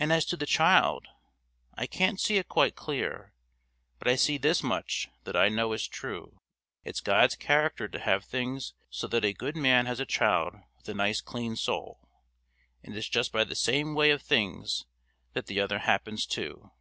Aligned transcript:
And 0.00 0.12
as 0.12 0.24
to 0.24 0.36
the 0.36 0.46
child, 0.46 1.06
I 1.74 1.86
can't 1.86 2.18
see 2.18 2.38
it 2.38 2.48
quite 2.48 2.74
clear; 2.74 3.34
but 4.00 4.08
I 4.08 4.16
see 4.16 4.36
this 4.36 4.64
much 4.64 5.10
that 5.22 5.36
I 5.36 5.48
know 5.48 5.72
is 5.74 5.86
true: 5.86 6.38
it's 6.82 6.98
God's 7.00 7.36
character 7.36 7.86
to 7.86 8.00
have 8.00 8.24
things 8.24 8.74
so 8.90 9.06
that 9.06 9.24
a 9.24 9.32
good 9.32 9.54
man 9.54 9.86
has 9.86 10.00
a 10.00 10.04
child 10.04 10.56
with 10.76 10.88
a 10.88 10.94
nice 10.94 11.20
clean 11.20 11.54
soul, 11.54 12.00
and 12.82 12.96
it's 12.96 13.08
just 13.08 13.30
by 13.30 13.44
the 13.44 13.54
same 13.54 13.94
way 13.94 14.10
of 14.10 14.22
things 14.22 14.86
that 15.34 15.46
the 15.46 15.60
other 15.60 15.78
happens 15.78 16.26
too. 16.26 16.72